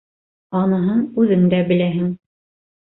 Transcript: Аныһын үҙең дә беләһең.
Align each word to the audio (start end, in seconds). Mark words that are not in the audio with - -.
Аныһын 0.61 1.05
үҙең 1.25 1.47
дә 1.55 1.63
беләһең. 1.71 2.13